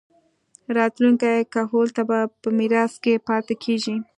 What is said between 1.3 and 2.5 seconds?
کهول ته پۀ